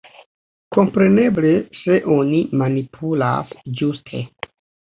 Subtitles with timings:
[0.77, 1.51] Kompreneble,
[1.81, 4.27] se oni manipulas ĝuste.